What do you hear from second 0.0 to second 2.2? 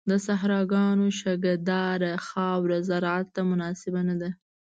د صحراګانو شګهداره